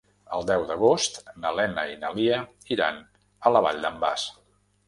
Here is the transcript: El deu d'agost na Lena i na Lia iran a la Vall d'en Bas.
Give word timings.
El 0.35 0.45
deu 0.51 0.63
d'agost 0.71 1.19
na 1.43 1.51
Lena 1.59 1.85
i 1.91 1.99
na 2.05 2.11
Lia 2.15 2.39
iran 2.77 3.01
a 3.51 3.55
la 3.57 3.63
Vall 3.67 3.83
d'en 3.85 4.05
Bas. 4.07 4.29